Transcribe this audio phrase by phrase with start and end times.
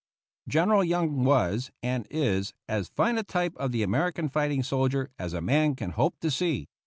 [0.47, 5.31] General Young was and is as fine a type of the American fighting soldier as
[5.33, 6.65] a man can hope to see.